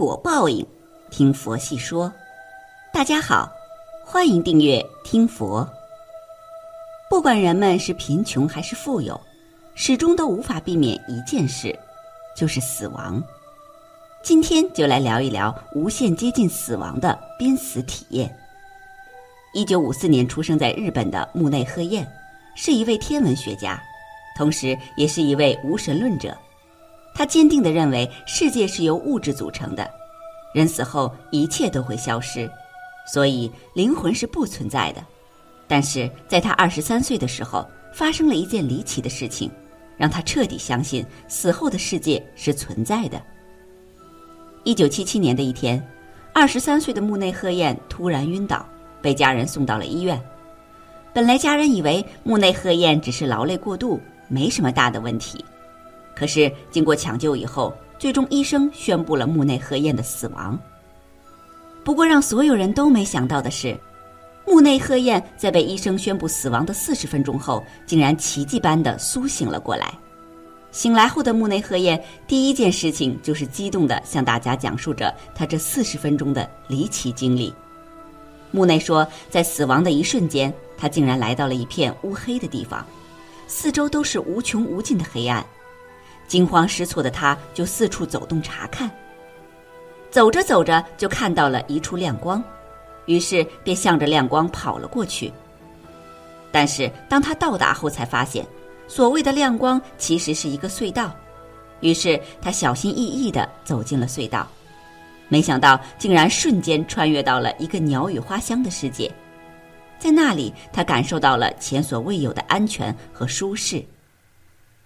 [0.00, 0.66] 果报应，
[1.10, 2.10] 听佛细说。
[2.90, 3.52] 大家好，
[4.02, 5.68] 欢迎订阅听佛。
[7.10, 9.20] 不管人们是贫穷还是富有，
[9.74, 11.78] 始终都无法避免一件事，
[12.34, 13.22] 就是死亡。
[14.22, 18.34] 今天就来聊一聊无限接近死亡的濒死体验。
[19.52, 22.10] 一九五四年出生在日本的木内鹤彦，
[22.56, 23.78] 是一位天文学家，
[24.34, 26.34] 同时也是一位无神论者。
[27.14, 29.90] 他坚定地认为世界是由物质组成的，
[30.54, 32.50] 人死后一切都会消失，
[33.06, 35.04] 所以灵魂是不存在的。
[35.68, 39.50] 但是在他二十三岁的时候，发生了一件离奇的事情，
[39.96, 43.20] 让他彻底相信死后的世界是存在的。
[44.64, 45.80] 一九七七年的一天，
[46.32, 48.66] 二十三岁的木内鹤彦突然晕倒，
[49.00, 50.20] 被家人送到了医院。
[51.12, 55.44] 本来家人以为木内鹤彦只是劳累过度，没什么大的问题。
[56.20, 60.58] 可是经过抢救以后，最终医生宣布了木内鹤彦的死亡。
[61.82, 63.74] 不过让所有人都没想到的是，
[64.46, 69.94] 木内鹤彦在被医生宣布死亡的四十分钟后，竟然奇迹般的苏醒了过来。
[70.72, 77.50] 醒来后的木内鹤彦第一件事情就是激动的向大家讲述着他这四十分钟的离奇经历。
[78.50, 82.86] 木内说，在死亡的一瞬间，他竟然来到了一片乌黑的地方，
[83.46, 85.42] 四周都是无穷无尽的黑暗。
[86.30, 88.88] 惊慌失措的他，就四处走动查看。
[90.12, 92.40] 走着走着，就看到了一处亮光，
[93.06, 95.32] 于是便向着亮光跑了过去。
[96.52, 98.46] 但是当他到达后，才发现
[98.86, 101.12] 所谓的亮光其实是一个隧道。
[101.80, 104.46] 于是他小心翼翼地走进了隧道，
[105.26, 109.10] 没想到竟然瞬间穿越到了一个鸟语花香的世界。
[109.98, 113.84] 在那里，他感受到了前所未有的安全和舒适。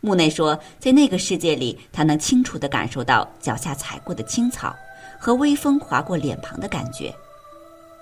[0.05, 4.77] 木内说，在那个世界里，他能清楚地感受到脚下踩过的青草
[5.19, 7.11] 和微风划过脸庞的感觉。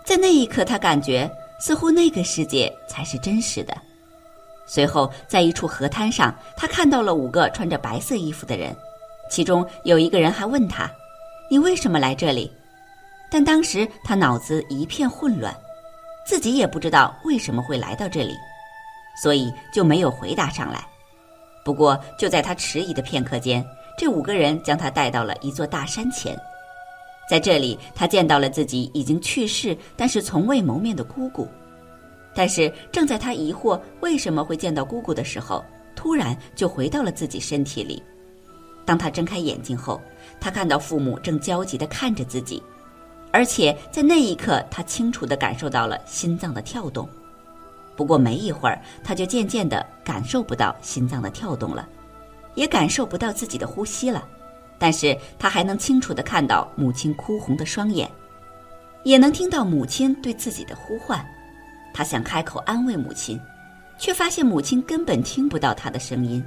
[0.05, 1.31] 在那一刻，他感觉
[1.61, 3.73] 似乎那个世界才是真实的。
[4.67, 8.77] 随后，在一处河滩上，他看到了五个穿着白色衣服的人，
[9.31, 10.91] 其中有一个人还问他
[11.49, 12.51] ：“你为什么来这里？”
[13.31, 15.57] 但当时他脑子一片混乱，
[16.27, 18.35] 自己也不知道为什么会来到这里，
[19.23, 20.85] 所以就没有回答上来。
[21.65, 23.65] 不过，就在他迟疑的片刻间，
[23.97, 26.37] 这五个人将他带到了一座大山前。
[27.29, 31.49] 在这里，他见到了自己已经去世但是从未谋面的姑姑。
[32.35, 35.65] 但是，正在他疑惑为什么会见到姑姑的时候，
[35.95, 38.03] 突然就回到了自己身体里。
[38.85, 40.01] 当他睁开眼睛后，
[40.41, 42.61] 他看到父母正焦急地看着自己，
[43.31, 47.09] 而且在那一刻，他清楚地感受到了心脏的跳动。
[47.97, 51.89] 不过没一会儿，他就渐渐的感受不到心脏的跳动了，
[52.55, 54.27] 也感受不到自己的呼吸了。
[54.79, 58.11] 但是他还能清楚的看到母亲哭红的双眼，
[59.05, 61.25] 也能听到母亲对自己的呼唤。
[61.95, 63.41] 他想开口安慰母亲，
[63.99, 66.45] 却发现母亲根本听不到他的声音。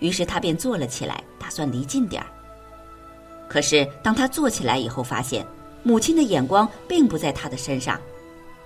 [0.00, 2.28] 于是他便坐了起来，打算离近点儿。
[3.48, 5.46] 可是当他坐起来以后，发现
[5.82, 8.00] 母亲的眼光并不在他的身上，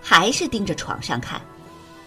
[0.00, 1.40] 还是盯着床上看。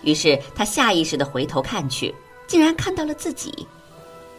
[0.05, 2.15] 于是他下意识的回头看去，
[2.47, 3.67] 竟然看到了自己。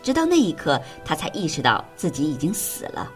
[0.03, 3.11] 直到那一刻，他才意识到自己已经死了。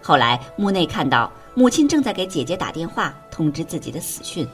[0.00, 4.46] 后来木内看到母亲正在给姐姐打电话通知自己的死讯，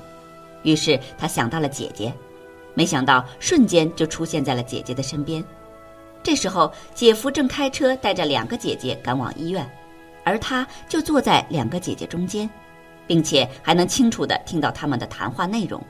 [0.62, 2.10] 于是他想到了姐姐，
[2.72, 5.44] 没想到瞬间就出现在了姐姐的身边。
[6.22, 9.70] 这时候姐夫正开车带着两个姐姐赶往医院，
[10.24, 12.48] 而他就坐在两个姐姐中间，
[13.06, 15.84] 并且还能清楚的听到他们的谈话内容。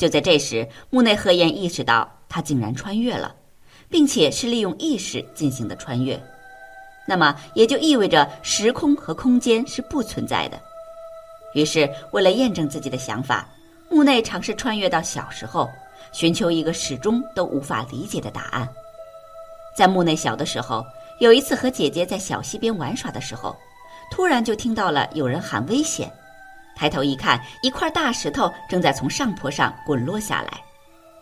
[0.00, 3.34] 就在这时，木内和彦意识到他竟然穿越了，
[3.90, 6.18] 并且是利用意识进行的穿越。
[7.06, 10.58] 那么也就意味着时空和空间是不存在的。
[11.52, 13.46] 于是，为了验证自己的想法，
[13.90, 15.68] 木内尝试穿越到小时候，
[16.12, 18.66] 寻求一个始终都无法理解的答案。
[19.76, 20.82] 在木内小的时候，
[21.18, 23.54] 有一次和姐姐在小溪边玩耍的时候，
[24.10, 26.10] 突然就听到了有人喊危险。
[26.74, 30.62] 抬头一看，一块大石头正在从上坡上滚落下来，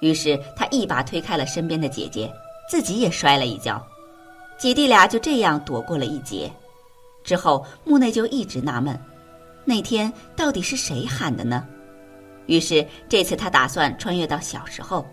[0.00, 2.32] 于是他一把推开了身边的姐姐，
[2.70, 3.84] 自己也摔了一跤，
[4.56, 6.50] 姐弟俩就这样躲过了一劫。
[7.24, 8.98] 之后，木内就一直纳闷，
[9.64, 11.66] 那天到底是谁喊的呢？
[12.46, 15.06] 于是这次他打算穿越到小时候，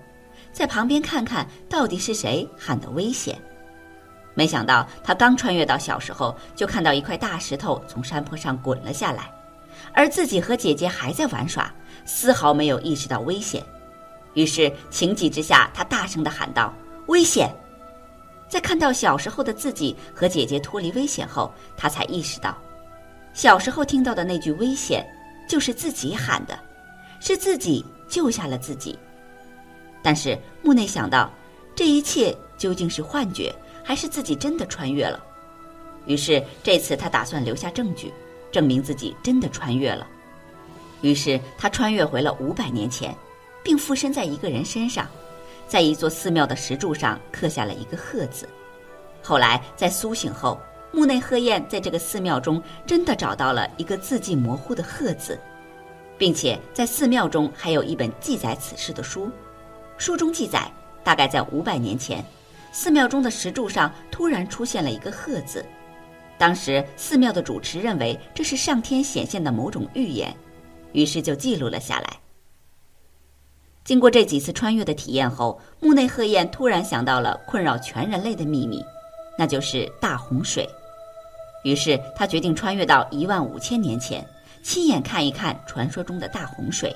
[0.54, 3.38] 在旁边看看到底是谁喊的危险。
[4.34, 9.30] 没想到他刚穿越到小时候，就看到一块大石头从山坡上滚了下来。
[9.94, 11.74] 而自己和姐姐还在玩耍，
[12.06, 13.64] 丝毫没有意识到危险。
[14.34, 16.74] 于是情急之下，他大声的喊道
[17.08, 17.50] ：“危险！”
[18.50, 22.58] 在看到小时候的自己和姐姐脱离危险后，他才意识到，
[23.34, 25.06] 小时候听到的那句危险，
[25.48, 26.58] 就是自己喊的，
[27.20, 28.98] 是自己救下了自己。
[30.04, 31.32] 但是木内想到，
[31.76, 33.54] 这一切究竟是幻觉，
[33.84, 35.20] 还是自己真的穿越了？
[36.06, 38.14] 于是这次他打算留下证据，
[38.56, 40.08] 证明自己真的穿越了。
[41.02, 43.14] 于是他穿越回了五百年前，
[43.62, 45.06] 并附身在一个人身上，
[45.68, 48.48] 在一座寺庙的石柱上刻下了一个“鹤”字。
[49.22, 50.58] 后来在苏醒后。
[50.92, 55.38] 木内鹤彦在这个寺庙中真的找到了一个字迹模糊的“鹤”字，
[56.18, 59.30] 并且在寺庙中还有一本记载此事的书。
[59.98, 60.72] 书中记载，
[61.04, 62.24] 大概在五百年前，
[62.72, 65.66] 寺庙中的石柱上突然出现了一个“鹤”字。
[66.38, 70.36] 当时寺庙的主持认为这是上天显现的某种预言，
[70.92, 72.10] 于是就记录了下来。
[73.84, 78.84] 经过这几次穿越的体验后，木内鹤彦突然想到了困扰全人类的秘密，
[79.38, 80.68] 那就是大洪水。
[81.64, 84.26] 于是他决定穿越到一万五千年前，
[84.64, 86.96] 亲眼看一看传说中的大洪水。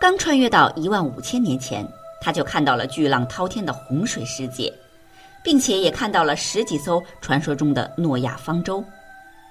[0.00, 1.86] 刚穿越到一万五千年前，
[2.20, 4.72] 他就看到了巨浪滔天的洪水世界，
[5.42, 8.84] 并且也看到了十几艘传说中的诺亚方舟。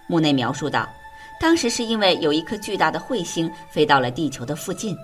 [0.08, 0.88] 墓内描述道，
[1.40, 4.98] 当时是因为有一颗巨大的彗星飞到了地球的附近，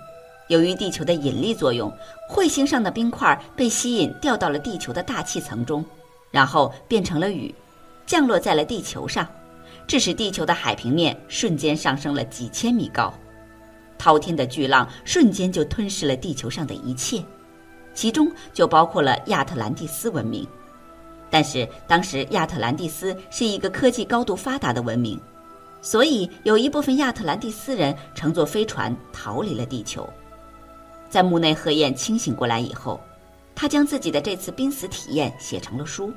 [0.48, 1.92] 由于地球的引力作用，
[2.30, 5.84] 彗星上的冰块被吸引掉到了地球的大气层中，
[6.32, 7.54] 然后变成了雨。
[8.06, 9.28] 降落在了地球上，
[9.86, 13.14] 致使地球的海平面瞬间上升了几千米高。
[13.98, 17.22] 滔天的巨浪瞬间就吞噬了地球上的一切，
[17.94, 20.48] 其中就包括了亚特兰蒂斯文明。
[21.38, 25.22] 但是当时亚特兰蒂斯是一个科技高度发达的文明，
[25.84, 30.10] 所以有一部分亚特兰蒂斯人乘坐飞船逃离了地球。
[31.12, 33.00] 在墓内鹤彦清醒过来以后，
[33.54, 36.12] 他将自己的这次濒死体验写成了书。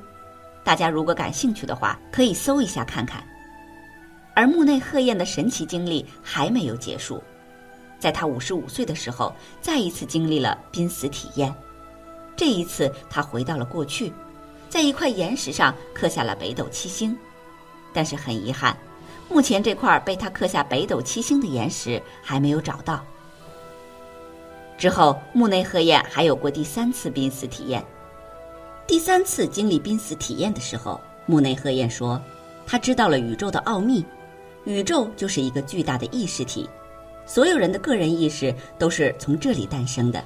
[0.63, 3.23] 大家如果感兴趣的话，可以搜一下看看。
[4.33, 7.21] 而木内鹤彦的神奇经历还没有结束，
[7.99, 9.31] 在他五十五岁的时候，
[9.61, 11.53] 再一次经历了濒死体验。
[12.35, 14.11] 这一次，他回到了过去，
[14.71, 17.15] 在一块岩石上刻下了北斗七星。
[17.93, 18.75] 但是很遗憾，
[19.29, 23.05] 目前这块被他刻下北斗七星的岩石还没有找到。
[24.77, 27.83] 之后，木内鹤彦还有过第三次濒死体验。
[28.87, 32.19] 第三次经历濒死体验的时候，木内鹤彦说
[32.65, 34.05] ：“他知道了宇宙的奥秘，
[34.63, 36.69] 宇宙就是一个巨大的意识体，
[37.25, 40.23] 所有人的个人意识都是从这里诞生的，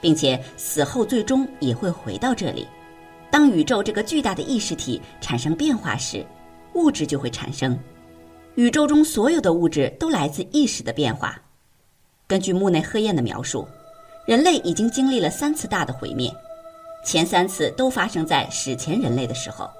[0.00, 2.66] 并且死后最终也会回到这里。
[3.30, 6.26] 当宇宙这个巨大的意识体产生变化时，
[6.74, 7.78] 物质就会产生。
[8.56, 11.40] 宇宙中所有的物质都来自意识的变化。
[12.26, 13.66] 根据木内鹤彦的描述，
[14.26, 16.32] 人类已经经历了三次大的毁灭。”
[17.02, 19.70] 前三次都发生在史前人类的时候，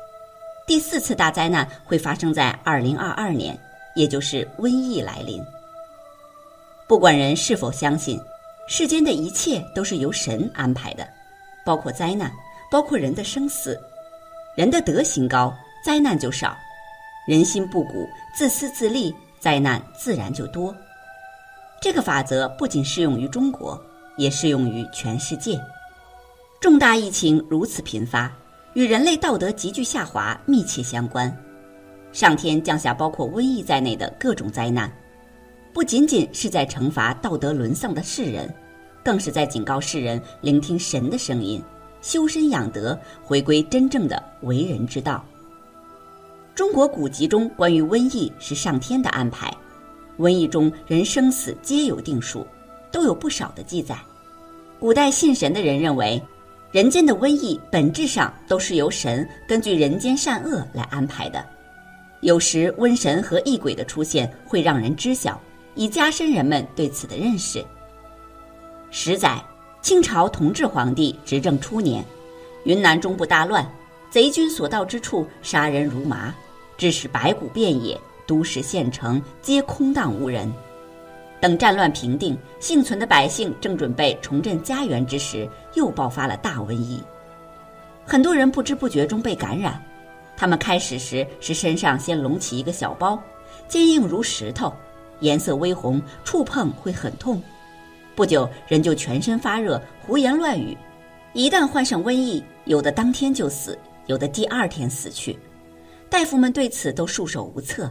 [0.67, 3.59] 第四次大灾难会发生在二零二二年，
[3.95, 5.43] 也就是瘟疫来临。
[6.89, 8.19] 不管人是否相信，
[8.67, 11.07] 世间的一切都是由神安排的，
[11.63, 12.33] 包括灾难，
[12.71, 13.79] 包括人的生死。
[14.57, 16.57] 人的德行高，灾难就少；
[17.27, 20.75] 人心不古，自私自利，灾难自然就多。
[21.81, 23.81] 这个法则不仅适用于中国，
[24.17, 25.59] 也适用于全世界。
[26.61, 28.31] 重大疫情如此频发，
[28.75, 31.35] 与人类道德急剧下滑密切相关。
[32.13, 34.93] 上天降下包括瘟疫在内的各种灾难，
[35.73, 38.53] 不仅仅是在惩罚道德沦丧的世人，
[39.03, 41.63] 更是在警告世人聆听神的声音，
[42.03, 45.25] 修身养德，回归真正的为人之道。
[46.55, 49.53] 中国古籍中关于瘟疫是上天的安排，
[50.19, 52.47] 瘟疫中人生死皆有定数，
[52.91, 53.99] 都有不少的记载。
[54.79, 56.21] 古代信神的人认为。
[56.73, 61.45] 人间的瘟疫本质上都是由神根据人间善恶来安排的，
[62.21, 65.41] 有时瘟神和异鬼的出现会让人知晓，
[65.75, 67.61] 以加深人们对此的认识。
[68.93, 69.43] 十载，
[69.83, 72.05] 清朝同治皇帝执政初年，
[72.65, 73.67] 云南中部大乱，
[74.11, 76.35] 贼军所到之处杀人如麻，
[76.77, 80.53] 致使白骨遍野，都市县城皆空荡无人。
[81.41, 87.03] 等战乱平定，幸存的百姓正准备重振家园之时，又爆发了大瘟疫。
[88.05, 89.83] 很多人不知不觉中被感染，
[90.37, 93.19] 他们开始时是身上先隆起一个小包，
[93.67, 94.71] 坚硬如石头，
[95.21, 97.43] 颜色微红，触碰会很痛。
[98.15, 100.77] 不久，人就全身发热，胡言乱语。
[101.33, 105.39] 一旦患上瘟疫，有的当天就死，有的第二天死去。
[106.09, 107.91] 大夫们对此都束手无策。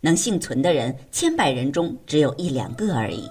[0.00, 3.28] 能幸存的人，千百人中只有一两个而已。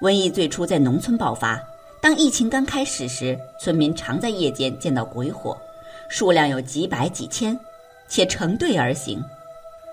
[0.00, 1.62] 瘟疫最初在农村爆发，
[2.00, 5.56] 当疫情刚开始时，村民常在夜间见到鬼火，
[6.08, 7.56] 数量有几百几千，
[8.08, 9.22] 且成队而行。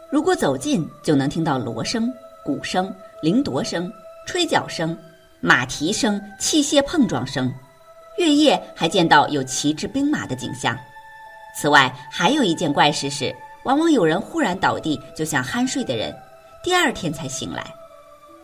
[0.10, 2.12] 如果走近，就能听到锣声、
[2.44, 3.92] 鼓声、铃铎声、
[4.26, 4.98] 吹角声、
[5.42, 7.52] 马蹄声、器械碰撞声。
[8.18, 10.78] 月夜还见到有骑着兵马的景象。
[11.56, 16.14] 此外，还有一件怪事是，往往有人忽然倒地，就像酣睡的人，
[16.62, 17.66] 第二天才醒来。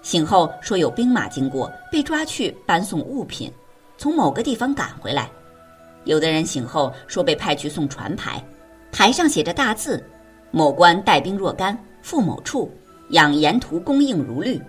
[0.01, 3.51] 醒后说有兵马经过，被抓去搬送物品，
[3.97, 5.29] 从某个地方赶回来。
[6.05, 8.41] 有的人醒后说被派去送船牌，
[8.91, 10.01] 牌上写着大字
[10.51, 12.71] ：“某官带兵若干，赴某处，
[13.09, 14.61] 养沿途供应如律。”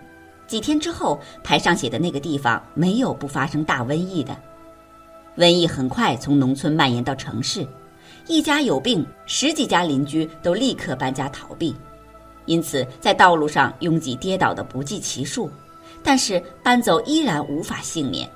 [0.47, 4.37] 几天之后，牌上写的那个地方没有不发生大瘟疫的。
[5.37, 7.67] 瘟疫很快从农村蔓延到城市。
[8.29, 11.75] 一家有病，十几家邻居都立刻搬家逃避，
[12.47, 15.51] 因此在道路上拥挤跌倒的不计其数。
[16.03, 18.29] 但是搬走依然无法幸免，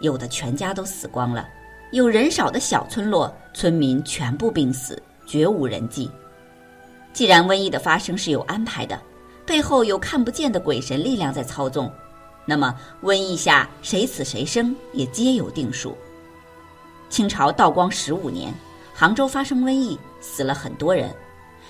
[0.00, 1.48] 有的全家都死光了。
[1.92, 6.10] 有人少的小村落，村民全部病死，绝无人迹。
[7.12, 9.00] 既然瘟疫的发生是有安排的，
[9.48, 11.90] 背后有看不见的鬼神力量在操纵，
[12.44, 15.96] 那么瘟疫下谁死谁生也皆有定数。
[17.08, 18.52] 清朝道光十五年。
[18.94, 21.14] 杭州发生瘟疫，死了很多人，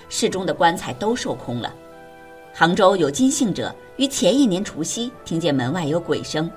[0.09, 1.71] 市中的棺材都售空了。
[2.55, 6.49] 杭州有金姓者于前一年除夕听见门外有鬼声，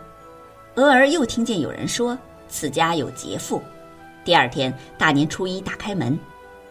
[0.77, 3.63] 俄而又听见有人说此家有劫富。
[4.25, 6.19] 第二天大年初一打开门，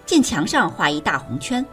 [0.03, 1.63] 见墙上画一大红圈，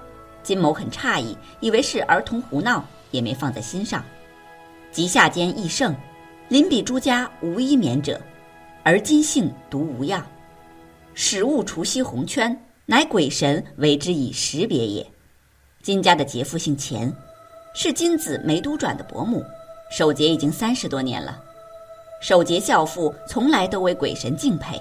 [0.49, 4.03] 金某很诧异，以为是儿童胡闹，也没放在心上。
[4.91, 5.95] 及下间亦盛，
[6.49, 8.19] 邻比诸家无一免者，
[8.83, 10.27] 而金姓独无恙。
[11.13, 15.07] 始悟除夕红圈，乃鬼神为之以识别也。
[15.83, 17.13] 金家的杰父姓钱，
[17.75, 19.45] 是金子梅都转的伯母，
[19.91, 21.39] 守节已经三十多年了。
[22.23, 24.81] 守节孝父从来都为鬼神敬佩，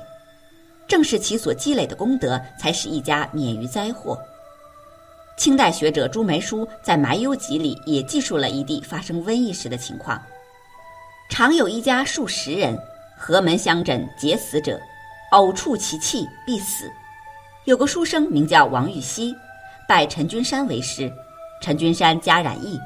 [0.88, 4.18] 正是其所积累的功德，才使一家免于灾祸。
[5.38, 10.20] 清代学者朱梅书在《埋幽集》里也记述了一地发生瘟疫时的情况：
[11.30, 12.76] 常有一家数十人，
[13.16, 14.80] 合门相诊结死者。
[15.34, 16.90] 偶触其气，必死。
[17.66, 19.36] 有个书生名叫王玉溪，
[19.88, 21.12] 拜陈君山为师。
[21.62, 22.80] 陈君山家染疫，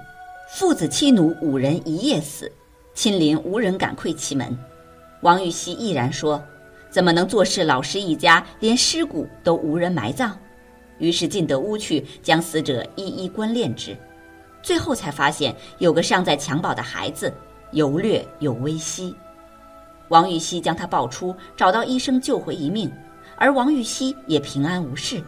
[0.49, 2.51] 父子妻奴五人一夜死，
[2.93, 4.57] 亲邻无人敢窥其门。
[5.21, 6.43] 王玉溪毅然说
[6.91, 10.37] ：“怎么能坐视老师一家连尸骨都无人埋葬？”
[11.01, 13.97] 于是进得屋去，将死者一一观殓之。
[14.61, 17.33] 最后才发现有个尚在襁褓的孩子，
[17.71, 19.15] 犹略有微息。
[20.09, 22.91] 王玉溪将他抱出，找到医生救回一命，
[23.35, 25.23] 而王玉溪也平安无事。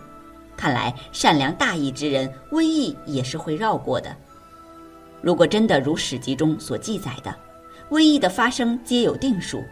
[0.56, 4.16] 看来善良大义之人，瘟疫也是会绕过的。
[5.22, 7.36] 如果真的如史籍中所记载的，
[7.90, 9.64] 瘟疫的发生皆有定数，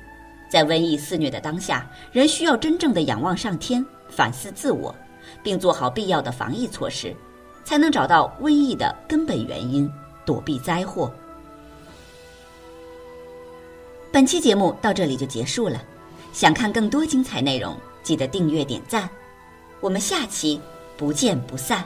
[0.50, 4.96] 在瘟疫肆虐的当下，人需要真正的仰望上天，反思自我，
[5.44, 7.16] 并做好必要的防疫措施，
[7.64, 9.92] 才能找到瘟疫的根本原因，
[10.26, 11.12] 躲避灾祸。
[14.12, 15.82] 本期节目到这里就结束了，
[16.34, 19.10] 想看更多精彩内容，记得订阅点赞，
[19.80, 20.60] 我们下期
[20.98, 21.84] 不见不散。